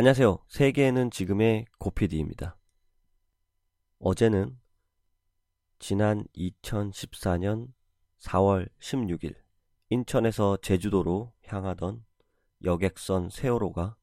안녕하세요. 0.00 0.38
세계에는 0.46 1.10
지금의 1.10 1.64
고피디입니다. 1.78 2.56
어제는 3.98 4.56
지난 5.80 6.24
2014년 6.36 7.72
4월 8.20 8.68
16일 8.78 9.34
인천에서 9.88 10.58
제주도로 10.58 11.32
향하던 11.42 12.04
여객선 12.62 13.30
세월호가 13.30 13.96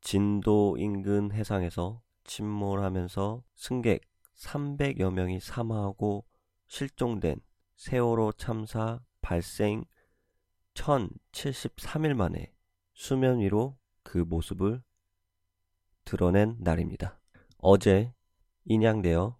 진도 0.00 0.76
인근 0.78 1.32
해상에서 1.32 2.00
침몰하면서 2.22 3.42
승객 3.56 4.02
300여 4.36 5.12
명이 5.12 5.40
사망하고 5.40 6.24
실종된 6.68 7.40
세월호 7.74 8.34
참사 8.34 9.00
발생 9.22 9.86
1073일 10.74 12.14
만에 12.14 12.52
수면 12.94 13.40
위로 13.40 13.76
그 14.04 14.18
모습을 14.18 14.84
드러낸 16.06 16.56
날입니다. 16.60 17.20
어제 17.58 18.14
인양되어 18.64 19.36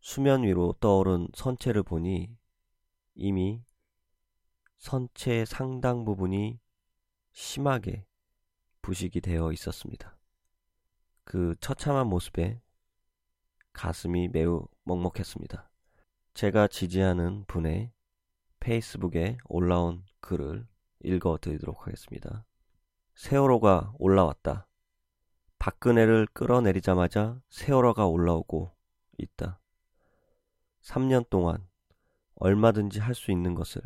수면 0.00 0.44
위로 0.44 0.74
떠오른 0.78 1.26
선체를 1.34 1.82
보니 1.82 2.36
이미 3.14 3.64
선체 4.78 5.44
상당 5.44 6.04
부분이 6.04 6.60
심하게 7.32 8.06
부식이 8.82 9.20
되어 9.20 9.52
있었습니다. 9.52 10.16
그 11.24 11.56
처참한 11.60 12.08
모습에 12.08 12.60
가슴이 13.72 14.28
매우 14.28 14.66
먹먹했습니다. 14.84 15.70
제가 16.34 16.68
지지하는 16.68 17.44
분의 17.46 17.90
페이스북에 18.60 19.38
올라온 19.46 20.04
글을 20.20 20.66
읽어 21.04 21.38
드리도록 21.40 21.86
하겠습니다. 21.86 22.44
세월호가 23.14 23.94
올라왔다. 23.98 24.66
박근혜를 25.62 26.26
끌어내리자마자 26.32 27.40
세월호가 27.48 28.08
올라오고 28.08 28.72
있다. 29.16 29.60
3년 30.82 31.30
동안 31.30 31.68
얼마든지 32.34 32.98
할 32.98 33.14
수 33.14 33.30
있는 33.30 33.54
것을 33.54 33.80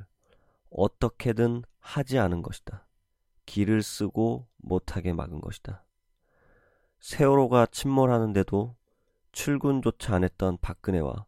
어떻게든 0.70 1.64
하지 1.78 2.18
않은 2.18 2.40
것이다. 2.40 2.86
길을 3.44 3.82
쓰고 3.82 4.48
못하게 4.56 5.12
막은 5.12 5.42
것이다. 5.42 5.84
세월호가 7.00 7.66
침몰하는데도 7.66 8.74
출근조차 9.32 10.14
안 10.14 10.24
했던 10.24 10.56
박근혜와 10.62 11.26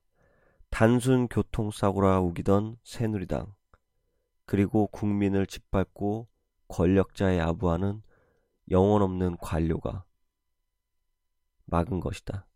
단순 0.70 1.28
교통사고라 1.28 2.20
우기던 2.20 2.78
새누리당, 2.84 3.52
그리고 4.46 4.86
국민을 4.86 5.46
짓밟고 5.46 6.26
권력자의 6.68 7.38
아부하는 7.38 8.00
영혼 8.70 9.02
없는 9.02 9.36
관료가 9.36 10.07
막은 11.68 12.00
것이다. 12.00 12.46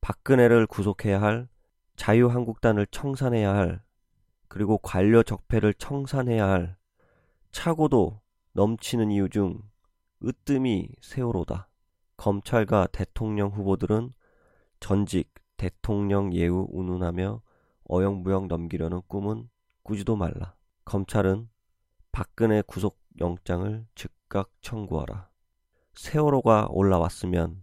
박근혜를 0.00 0.66
구속해야 0.66 1.20
할 1.20 1.48
자유한국단을 1.96 2.86
청산해야 2.86 3.54
할 3.54 3.82
그리고 4.48 4.78
관료 4.78 5.22
적폐를 5.22 5.74
청산해야 5.74 6.48
할 6.48 6.76
차고도 7.50 8.20
넘치는 8.52 9.10
이유 9.10 9.28
중 9.28 9.60
으뜸이 10.24 10.90
세월호다. 11.00 11.68
검찰과 12.16 12.88
대통령 12.88 13.50
후보들은 13.50 14.12
전직 14.80 15.32
대통령 15.56 16.32
예우 16.32 16.66
운운하며 16.70 17.42
어영부영 17.84 18.48
넘기려는 18.48 19.02
꿈은 19.06 19.48
꾸지도 19.82 20.16
말라. 20.16 20.54
검찰은 20.84 21.48
박근혜 22.12 22.62
구속영장을 22.62 23.86
즉각 23.94 24.50
청구하라. 24.60 25.28
세월호가 25.94 26.68
올라왔으면 26.70 27.62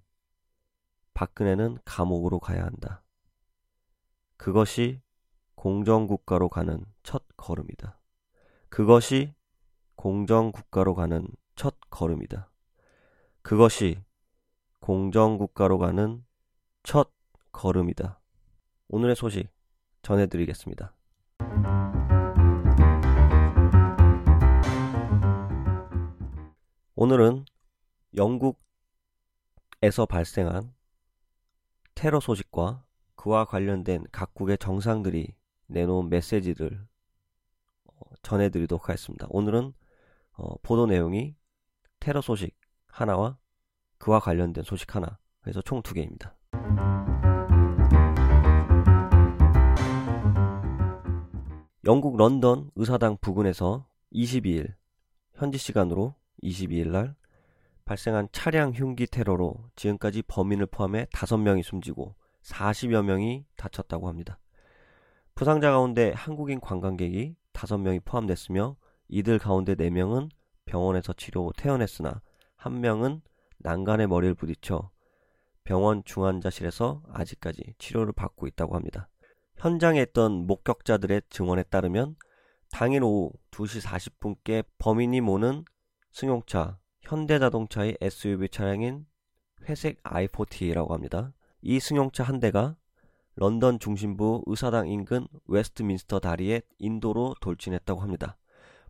박근혜는 1.15 1.77
감옥으로 1.85 2.39
가야 2.39 2.65
한다. 2.65 3.01
그것이 4.35 5.01
공정국가로 5.55 6.49
가는 6.49 6.85
첫 7.03 7.23
걸음이다. 7.37 7.97
그것이 8.67 9.33
공정국가로 9.95 10.93
가는 10.93 11.25
첫 11.55 11.77
걸음이다. 11.89 12.51
그것이 13.41 14.03
공정국가로 14.81 15.77
가는 15.77 16.25
첫 16.83 17.13
걸음이다. 17.53 18.19
오늘의 18.89 19.15
소식 19.15 19.47
전해드리겠습니다. 20.01 20.93
오늘은 26.95 27.45
영국에서 28.17 28.57
발생한 30.09 30.74
테러 31.95 32.19
소식과 32.19 32.83
그와 33.15 33.45
관련된 33.45 34.05
각국의 34.11 34.57
정상들이 34.57 35.33
내놓은 35.67 36.09
메시지를 36.09 36.85
어, 37.85 37.93
전해드리도록 38.21 38.89
하겠습니다. 38.89 39.27
오늘은 39.29 39.73
어, 40.33 40.57
보도 40.61 40.85
내용이 40.85 41.35
테러 41.99 42.21
소식 42.21 42.55
하나와 42.87 43.37
그와 43.97 44.19
관련된 44.19 44.63
소식 44.65 44.93
하나, 44.95 45.17
그래서 45.41 45.61
총 45.61 45.81
두 45.81 45.93
개입니다. 45.93 46.35
영국 51.85 52.17
런던 52.17 52.71
의사당 52.75 53.17
부근에서 53.21 53.87
22일 54.11 54.73
현지 55.35 55.57
시간으로 55.57 56.15
22일 56.43 56.89
날 56.89 57.15
발생한 57.85 58.29
차량 58.31 58.71
흉기 58.71 59.05
테러로 59.05 59.69
지금까지 59.75 60.23
범인을 60.23 60.65
포함해 60.65 61.05
5명이 61.05 61.63
숨지고 61.63 62.15
40여 62.41 63.03
명이 63.03 63.45
다쳤다고 63.55 64.07
합니다. 64.07 64.39
부상자 65.35 65.71
가운데 65.71 66.11
한국인 66.15 66.59
관광객이 66.59 67.35
5명이 67.53 68.03
포함됐으며 68.03 68.75
이들 69.07 69.37
가운데 69.37 69.75
4명은 69.75 70.29
병원에서 70.65 71.13
치료 71.13 71.45
후 71.45 71.53
퇴원했으나 71.55 72.21
1명은 72.57 73.21
난간에 73.59 74.07
머리를 74.07 74.33
부딪혀 74.33 74.89
병원 75.63 76.03
중환자실에서 76.03 77.03
아직까지 77.11 77.75
치료를 77.77 78.13
받고 78.13 78.47
있다고 78.47 78.75
합니다. 78.75 79.09
현장에 79.57 80.01
있던 80.01 80.47
목격자들의 80.47 81.23
증언에 81.29 81.63
따르면 81.63 82.15
당일 82.71 83.03
오후 83.03 83.31
2시 83.51 83.81
40분께 83.83 84.65
범인이 84.79 85.21
모는 85.21 85.65
승용차 86.11 86.77
현대자동차의 87.05 87.97
SUV 88.01 88.49
차량인 88.49 89.05
회색 89.69 90.01
i40라고 90.03 90.89
합니다. 90.89 91.33
이 91.61 91.79
승용차 91.79 92.23
한 92.23 92.39
대가 92.39 92.75
런던 93.35 93.79
중심부 93.79 94.43
의사당 94.47 94.87
인근 94.87 95.27
웨스트민스터 95.47 96.19
다리에 96.19 96.61
인도로 96.79 97.35
돌진했다고 97.41 98.01
합니다. 98.01 98.37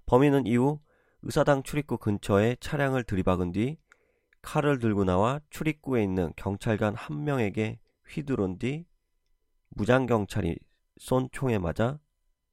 범인은 0.05 0.45
이후 0.45 0.79
의사당 1.23 1.63
출입구 1.63 1.97
근처에 1.97 2.55
차량을 2.59 3.03
들이박은 3.03 3.51
뒤 3.51 3.77
칼을 4.41 4.79
들고 4.79 5.03
나와 5.03 5.41
출입구에 5.49 6.03
있는 6.03 6.31
경찰관 6.35 6.95
한 6.95 7.23
명에게 7.23 7.79
휘두른 8.07 8.59
뒤 8.59 8.85
무장경찰이 9.69 10.57
쏜 10.97 11.27
총에 11.31 11.57
맞아 11.57 11.99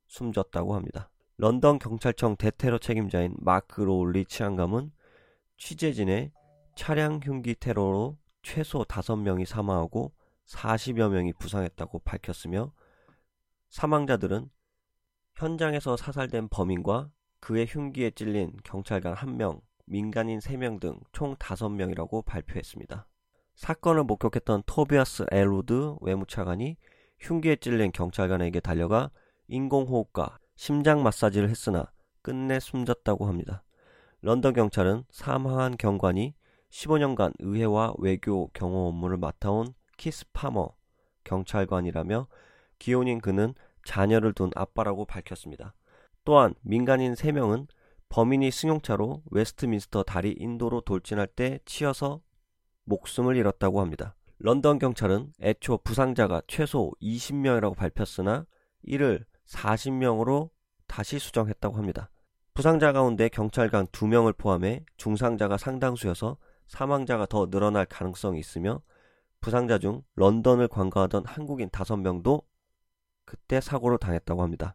숨졌다고 0.08 0.74
합니다. 0.74 1.10
런던 1.36 1.78
경찰청 1.78 2.36
대테러 2.36 2.78
책임자인 2.78 3.34
마크 3.38 3.82
로울리 3.82 4.24
치안감은 4.24 4.90
취재진의 5.56 6.32
차량 6.76 7.20
흉기 7.22 7.54
테러로 7.54 8.18
최소 8.42 8.84
5명이 8.84 9.44
사망하고 9.44 10.12
40여 10.46 11.10
명이 11.10 11.34
부상했다고 11.34 12.00
밝혔으며 12.00 12.72
사망자들은 13.70 14.50
현장에서 15.34 15.96
사살된 15.96 16.48
범인과 16.48 17.10
그의 17.40 17.66
흉기에 17.66 18.10
찔린 18.10 18.56
경찰관 18.64 19.14
1명, 19.14 19.60
민간인 19.86 20.38
3명 20.38 20.80
등 20.80 21.00
총 21.12 21.36
5명이라고 21.36 22.24
발표했습니다. 22.24 23.06
사건을 23.54 24.04
목격했던 24.04 24.62
토비아스 24.66 25.26
엘우드 25.30 25.96
외무차관이 26.00 26.76
흉기에 27.20 27.56
찔린 27.56 27.92
경찰관에게 27.92 28.60
달려가 28.60 29.10
인공호흡과 29.48 30.38
심장 30.56 31.02
마사지를 31.02 31.48
했으나 31.50 31.90
끝내 32.22 32.60
숨졌다고 32.60 33.26
합니다. 33.26 33.62
런던 34.22 34.54
경찰은 34.54 35.04
사망한 35.10 35.76
경관이 35.76 36.34
15년간 36.70 37.34
의회와 37.40 37.94
외교 37.98 38.48
경호 38.54 38.88
업무를 38.88 39.16
맡아온 39.16 39.74
키스 39.96 40.24
파머 40.32 40.70
경찰관이라며 41.24 42.28
기혼인 42.78 43.20
그는 43.20 43.54
자녀를 43.84 44.32
둔 44.32 44.50
아빠라고 44.54 45.04
밝혔습니다. 45.06 45.74
또한 46.24 46.54
민간인 46.62 47.14
3명은 47.14 47.66
범인이 48.08 48.50
승용차로 48.50 49.22
웨스트민스터 49.30 50.04
다리 50.04 50.34
인도로 50.38 50.82
돌진할 50.82 51.26
때 51.26 51.58
치여서 51.64 52.20
목숨을 52.84 53.36
잃었다고 53.36 53.80
합니다. 53.80 54.14
런던 54.38 54.78
경찰은 54.78 55.32
애초 55.40 55.78
부상자가 55.78 56.42
최소 56.46 56.92
20명이라고 57.02 57.76
밝혔으나 57.76 58.46
이를 58.82 59.24
40명으로 59.46 60.50
다시 60.86 61.18
수정했다고 61.18 61.76
합니다. 61.76 62.10
부상자 62.54 62.92
가운데 62.92 63.30
경찰관 63.30 63.86
2명을 63.86 64.36
포함해 64.36 64.84
중상자가 64.98 65.56
상당수여서 65.56 66.36
사망자가 66.66 67.24
더 67.26 67.48
늘어날 67.48 67.86
가능성이 67.86 68.38
있으며 68.40 68.82
부상자 69.40 69.78
중 69.78 70.02
런던을 70.16 70.68
관광하던 70.68 71.24
한국인 71.24 71.70
5명도 71.70 72.44
그때 73.24 73.60
사고를 73.60 73.96
당했다고 73.96 74.42
합니다. 74.42 74.74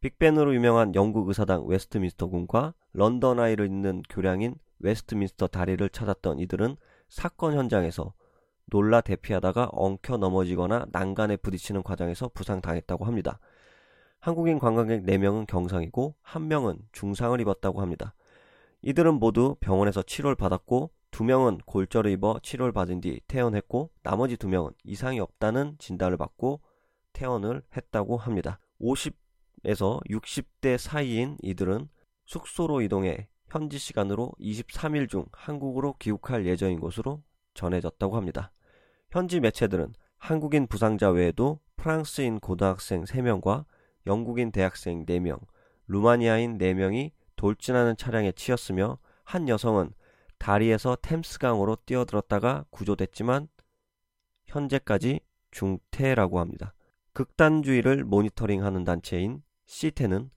빅벤으로 0.00 0.54
유명한 0.54 0.94
영국 0.94 1.28
의사당 1.28 1.66
웨스트민스터 1.66 2.26
궁과 2.26 2.74
런던 2.92 3.40
아이를 3.40 3.66
잇는 3.66 4.02
교량인 4.10 4.56
웨스트민스터 4.80 5.46
다리를 5.46 5.88
찾았던 5.88 6.40
이들은 6.40 6.76
사건 7.08 7.54
현장에서 7.54 8.12
놀라 8.66 9.00
대피하다가 9.00 9.70
엉켜 9.72 10.18
넘어지거나 10.18 10.86
난간에 10.92 11.36
부딪히는 11.36 11.82
과정에서 11.82 12.28
부상당했다고 12.34 13.04
합니다. 13.04 13.38
한국인 14.22 14.60
관광객 14.60 15.02
4명은 15.04 15.48
경상이고 15.48 16.14
1명은 16.22 16.78
중상을 16.92 17.40
입었다고 17.40 17.80
합니다. 17.80 18.14
이들은 18.82 19.14
모두 19.14 19.56
병원에서 19.58 20.00
치료를 20.00 20.36
받았고 20.36 20.92
2명은 21.10 21.58
골절을 21.66 22.08
입어 22.12 22.38
치료를 22.40 22.70
받은 22.70 23.00
뒤 23.00 23.20
퇴원했고 23.26 23.90
나머지 24.04 24.36
2명은 24.36 24.74
이상이 24.84 25.18
없다는 25.18 25.74
진단을 25.80 26.16
받고 26.18 26.60
퇴원을 27.12 27.64
했다고 27.76 28.16
합니다. 28.16 28.60
50에서 28.80 30.00
60대 30.08 30.78
사이인 30.78 31.36
이들은 31.42 31.88
숙소로 32.26 32.80
이동해 32.82 33.26
현지 33.48 33.76
시간으로 33.76 34.30
23일 34.38 35.08
중 35.08 35.26
한국으로 35.32 35.96
귀국할 35.98 36.46
예정인 36.46 36.78
것으로 36.78 37.24
전해졌다고 37.54 38.16
합니다. 38.16 38.52
현지 39.10 39.40
매체들은 39.40 39.94
한국인 40.18 40.68
부상자 40.68 41.10
외에도 41.10 41.58
프랑스인 41.74 42.38
고등학생 42.38 43.02
3명과 43.02 43.64
영국인 44.06 44.50
대학생 44.50 45.04
4명, 45.06 45.40
루마니아인 45.86 46.58
4명이 46.58 47.12
돌진하는 47.36 47.96
차량에 47.96 48.32
치였으며 48.32 48.98
한 49.24 49.48
여성은 49.48 49.92
다리에서 50.38 50.96
템스강으로 51.02 51.76
뛰어들었다가 51.86 52.64
구조됐지만 52.70 53.48
현재까지 54.46 55.20
중태라고 55.50 56.40
합니다. 56.40 56.74
극단주의를 57.12 58.04
모니터링하는 58.04 58.84
단체인 58.84 59.42
시테는 59.66 60.30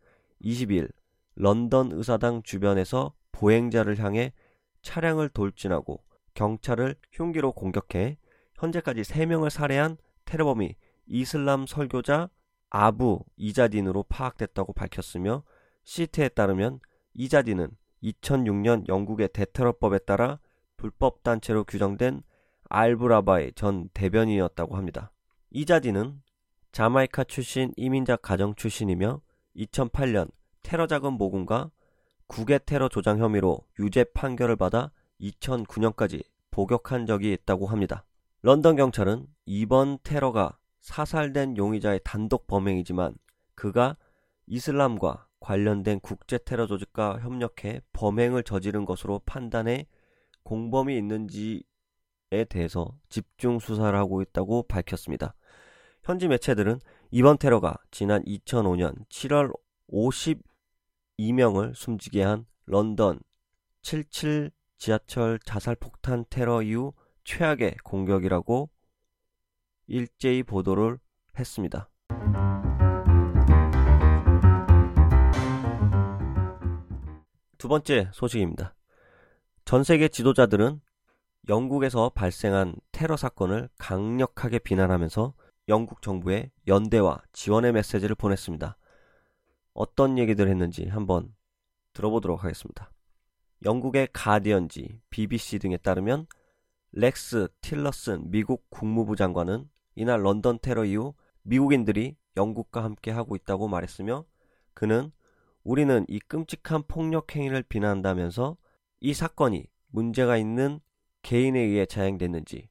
20일 0.43 0.91
런던 1.35 1.91
의사당 1.91 2.43
주변에서 2.43 3.13
보행자를 3.31 3.99
향해 3.99 4.33
차량을 4.81 5.29
돌진하고 5.29 6.03
경찰을 6.33 6.95
흉기로 7.11 7.53
공격해 7.53 8.17
현재까지 8.55 9.01
3명을 9.01 9.49
살해한 9.49 9.97
테러범이 10.25 10.75
이슬람 11.07 11.65
설교자 11.65 12.29
아부 12.77 13.23
이자딘으로 13.37 14.03
파악됐다고 14.09 14.73
밝혔으며 14.73 15.43
시트에 15.85 16.27
따르면 16.27 16.81
이자딘은 17.13 17.69
2006년 18.03 18.89
영국의 18.89 19.29
대테러법에 19.29 19.99
따라 19.99 20.39
불법 20.75 21.23
단체로 21.23 21.63
규정된 21.63 22.21
알브라바의 22.67 23.53
전 23.55 23.87
대변인이었다고 23.93 24.75
합니다. 24.75 25.13
이자딘은 25.51 26.21
자마이카 26.73 27.23
출신 27.23 27.71
이민자 27.77 28.17
가정 28.17 28.55
출신이며 28.55 29.21
2008년 29.55 30.29
테러 30.61 30.85
자금 30.85 31.13
모금과 31.13 31.71
국외 32.27 32.59
테러 32.59 32.89
조장 32.89 33.19
혐의로 33.19 33.61
유죄 33.79 34.03
판결을 34.03 34.57
받아 34.57 34.91
2009년까지 35.21 36.25
복역한 36.51 37.05
적이 37.05 37.31
있다고 37.31 37.67
합니다. 37.67 38.03
런던 38.41 38.75
경찰은 38.75 39.27
이번 39.45 39.97
테러가 40.03 40.57
사살된 40.85 41.57
용의자의 41.57 42.01
단독 42.03 42.45
범행이지만 42.45 43.15
그가 43.55 43.97
이슬람과 44.45 45.27
관련된 45.39 45.99
국제 45.99 46.37
테러 46.37 46.67
조직과 46.67 47.21
협력해 47.21 47.81
범행을 47.91 48.43
저지른 48.43 48.85
것으로 48.85 49.19
판단해 49.25 49.87
공범이 50.43 50.95
있는지에 50.95 51.63
대해서 52.49 52.95
집중 53.09 53.57
수사를 53.57 53.97
하고 53.97 54.21
있다고 54.21 54.67
밝혔습니다. 54.67 55.33
현지 56.03 56.27
매체들은 56.27 56.79
이번 57.09 57.39
테러가 57.39 57.77
지난 57.89 58.23
2005년 58.23 59.07
7월 59.09 59.51
52명을 59.91 61.73
숨지게 61.73 62.21
한 62.21 62.45
런던 62.67 63.19
77 63.81 64.51
지하철 64.77 65.39
자살 65.39 65.75
폭탄 65.75 66.25
테러 66.29 66.61
이후 66.61 66.93
최악의 67.23 67.77
공격이라고 67.83 68.69
일제히 69.87 70.43
보도를 70.43 70.99
했습니다. 71.37 71.89
두 77.57 77.67
번째 77.67 78.09
소식입니다. 78.13 78.75
전 79.65 79.83
세계 79.83 80.07
지도자들은 80.07 80.81
영국에서 81.49 82.09
발생한 82.09 82.75
테러 82.91 83.17
사건을 83.17 83.69
강력하게 83.77 84.59
비난하면서 84.59 85.33
영국 85.67 86.01
정부에 86.01 86.51
연대와 86.67 87.23
지원의 87.33 87.71
메시지를 87.73 88.15
보냈습니다. 88.15 88.77
어떤 89.73 90.17
얘기들 90.17 90.47
했는지 90.47 90.87
한번 90.87 91.33
들어보도록 91.93 92.43
하겠습니다. 92.43 92.91
영국의 93.63 94.09
가디언지, 94.13 94.99
BBC 95.09 95.59
등에 95.59 95.77
따르면 95.77 96.27
렉스 96.91 97.47
틸러슨 97.61 98.29
미국 98.29 98.69
국무부 98.69 99.15
장관은 99.15 99.67
이날 99.95 100.23
런던 100.23 100.59
테러 100.61 100.85
이후 100.85 101.13
미국인들이 101.43 102.15
영국과 102.37 102.83
함께 102.83 103.11
하고 103.11 103.35
있다고 103.35 103.67
말했으며 103.67 104.25
그는 104.73 105.11
우리는 105.63 106.05
이 106.07 106.19
끔찍한 106.19 106.83
폭력 106.87 107.35
행위를 107.35 107.63
비난한다면서 107.63 108.57
이 108.99 109.13
사건이 109.13 109.67
문제가 109.87 110.37
있는 110.37 110.79
개인에 111.21 111.59
의해 111.59 111.85
자행됐는지 111.85 112.69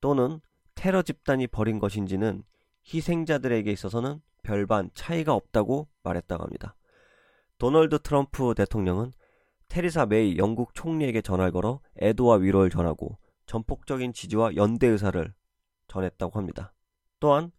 또는 0.00 0.40
테러 0.74 1.02
집단이 1.02 1.46
벌인 1.46 1.78
것인지는 1.78 2.44
희생자들에게 2.86 3.70
있어서는 3.70 4.20
별반 4.42 4.90
차이가 4.94 5.34
없다고 5.34 5.88
말했다고 6.02 6.42
합니다. 6.42 6.76
도널드 7.58 8.00
트럼프 8.00 8.54
대통령은 8.54 9.12
테리사 9.68 10.06
메이 10.06 10.38
영국 10.38 10.74
총리에게 10.74 11.22
전화를 11.22 11.52
걸어 11.52 11.80
애도와 12.00 12.36
위로를 12.36 12.70
전하고 12.70 13.18
전폭적인 13.46 14.12
지지와 14.12 14.56
연대 14.56 14.86
의사를 14.86 15.32
전했다고 15.90 16.38
합니다. 16.38 16.72
또한 17.18 17.50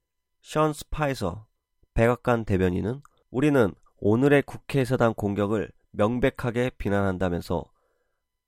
션 0.41 0.73
스파이서 0.73 1.45
백악관 1.93 2.45
대변인은 2.45 3.01
우리는 3.29 3.73
오늘의 3.97 4.43
국회에서단 4.43 5.13
공격을 5.13 5.71
명백하게 5.91 6.71
비난한다면서 6.77 7.63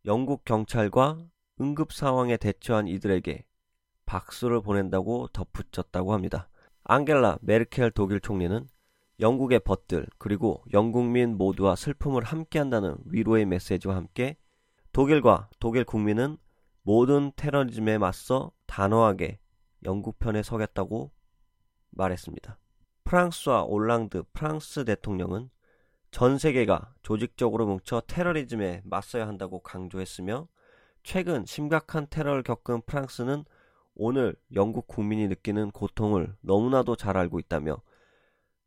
영국 0.05 0.45
경찰과 0.45 1.19
응급 1.61 1.93
상황에 1.93 2.37
대처한 2.37 2.87
이들에게 2.87 3.45
박수를 4.05 4.61
보낸다고 4.61 5.27
덧붙였다고 5.27 6.13
합니다. 6.13 6.49
앙겔라 6.85 7.37
메르켈 7.41 7.91
독일 7.91 8.19
총리는 8.19 8.67
영국의 9.19 9.59
벗들 9.59 10.07
그리고 10.17 10.63
영국민 10.73 11.37
모두와 11.37 11.75
슬픔을 11.75 12.23
함께한다는 12.23 12.97
위로의 13.05 13.45
메시지와 13.45 13.95
함께 13.95 14.37
독일과 14.91 15.49
독일 15.59 15.83
국민은 15.83 16.37
모든 16.81 17.31
테러리즘에 17.35 17.97
맞서 17.97 18.51
단호하게 18.65 19.39
영국 19.85 20.19
편에 20.19 20.43
서겠다고 20.43 21.11
말했습니다. 21.91 22.57
프랑스와 23.03 23.63
올랑드 23.63 24.23
프랑스 24.33 24.85
대통령은 24.85 25.49
전 26.11 26.37
세계가 26.37 26.93
조직적으로 27.01 27.65
뭉쳐 27.65 28.01
테러리즘에 28.07 28.81
맞서야 28.85 29.27
한다고 29.27 29.61
강조했으며 29.61 30.47
최근 31.03 31.45
심각한 31.45 32.07
테러를 32.09 32.43
겪은 32.43 32.81
프랑스는 32.85 33.45
오늘 33.95 34.35
영국 34.55 34.87
국민이 34.87 35.27
느끼는 35.27 35.71
고통을 35.71 36.35
너무나도 36.41 36.95
잘 36.95 37.17
알고 37.17 37.39
있다며 37.39 37.81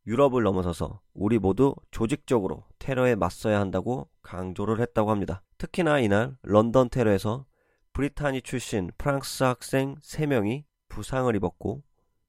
유럽을 0.05 0.43
넘어서서 0.43 1.01
우리 1.13 1.37
모두 1.37 1.75
조직적으로 1.91 2.63
테러에 2.79 3.15
맞서야 3.15 3.59
한다고 3.59 4.09
강조를 4.21 4.79
했다고 4.79 5.11
합니다. 5.11 5.41
특히나 5.57 5.99
이날 5.99 6.37
런던 6.43 6.89
테러에서 6.89 7.45
브리타니 7.91 8.41
출신 8.41 8.91
프랑스 8.97 9.43
학생 9.43 9.95
3명이 9.95 10.63
부상을 10.97 11.35
입었고 11.35 11.83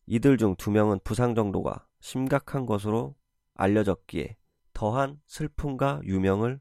이들 0.04 0.36
중 0.36 0.54
2명은 0.54 1.02
부상 1.02 1.34
정도가 1.34 1.86
심각한 2.00 2.66
것으로 2.66 3.14
알려졌기에 3.54 4.36
더한 4.74 5.18
슬픔과 5.26 6.02
유명을 6.04 6.60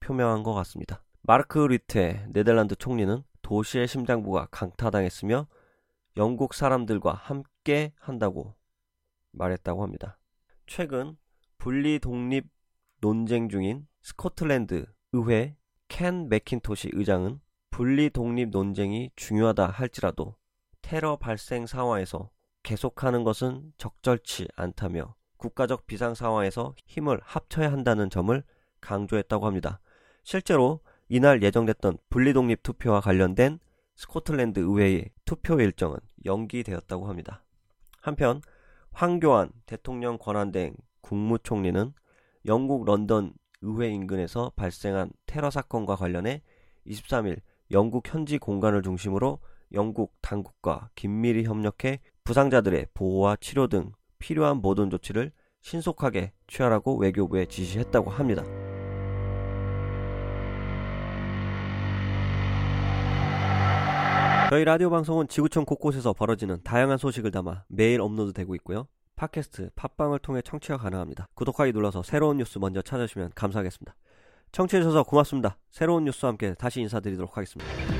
표명한 0.00 0.42
것 0.42 0.52
같습니다. 0.52 1.02
마르크 1.22 1.58
리테 1.58 2.26
네덜란드 2.28 2.76
총리는 2.76 3.22
도시의 3.40 3.88
심장부가 3.88 4.48
강타당했으며 4.50 5.46
영국 6.18 6.52
사람들과 6.52 7.14
함께 7.14 7.94
한다고 7.98 8.54
말했다고 9.32 9.82
합니다. 9.82 10.18
최근 10.66 11.16
분리 11.56 11.98
독립 11.98 12.46
논쟁 13.00 13.48
중인 13.48 13.86
스코틀랜드 14.02 14.84
의회 15.12 15.56
켄 15.88 16.28
맥킨토시 16.28 16.90
의장은 16.92 17.40
분리 17.70 18.10
독립 18.10 18.50
논쟁이 18.50 19.10
중요하다 19.16 19.68
할지라도 19.68 20.36
테러 20.88 21.16
발생 21.16 21.66
상황에서 21.66 22.30
계속하는 22.62 23.22
것은 23.22 23.74
적절치 23.76 24.48
않다며 24.56 25.16
국가적 25.36 25.86
비상 25.86 26.14
상황에서 26.14 26.74
힘을 26.86 27.20
합쳐야 27.22 27.70
한다는 27.70 28.08
점을 28.08 28.42
강조했다고 28.80 29.44
합니다. 29.44 29.80
실제로 30.24 30.80
이날 31.10 31.42
예정됐던 31.42 31.98
분리독립 32.08 32.62
투표와 32.62 33.02
관련된 33.02 33.58
스코틀랜드 33.96 34.60
의회의 34.60 35.10
투표 35.26 35.60
일정은 35.60 35.98
연기되었다고 36.24 37.06
합니다. 37.06 37.44
한편 38.00 38.40
황교안 38.92 39.52
대통령 39.66 40.16
권한대행 40.16 40.74
국무총리는 41.02 41.92
영국 42.46 42.86
런던 42.86 43.34
의회 43.60 43.90
인근에서 43.90 44.52
발생한 44.56 45.10
테러 45.26 45.50
사건과 45.50 45.96
관련해 45.96 46.40
23일 46.86 47.42
영국 47.72 48.10
현지 48.10 48.38
공간을 48.38 48.80
중심으로 48.80 49.38
영국 49.72 50.14
당국과 50.20 50.90
긴밀히 50.94 51.44
협력해 51.44 52.00
부상자들의 52.24 52.86
보호와 52.94 53.36
치료 53.36 53.66
등 53.66 53.92
필요한 54.18 54.58
모든 54.58 54.90
조치를 54.90 55.32
신속하게 55.62 56.32
취하라고 56.46 56.96
외교부에 56.96 57.46
지시했다고 57.46 58.10
합니다. 58.10 58.42
저희 64.50 64.64
라디오 64.64 64.88
방송은 64.88 65.28
지구촌 65.28 65.66
곳곳에서 65.66 66.14
벌어지는 66.14 66.62
다양한 66.64 66.96
소식을 66.96 67.30
담아 67.30 67.64
매일 67.68 68.00
업로드되고 68.00 68.54
있고요. 68.56 68.88
팟캐스트, 69.16 69.70
팟빵을 69.74 70.20
통해 70.20 70.40
청취가 70.42 70.78
가능합니다. 70.78 71.28
구독하기 71.34 71.72
눌러서 71.72 72.02
새로운 72.02 72.38
뉴스 72.38 72.58
먼저 72.58 72.80
찾으시면 72.80 73.32
감사하겠습니다. 73.34 73.94
청취해주셔서 74.52 75.02
고맙습니다. 75.02 75.58
새로운 75.70 76.04
뉴스와 76.04 76.30
함께 76.30 76.54
다시 76.54 76.80
인사드리도록 76.80 77.36
하겠습니다. 77.36 77.97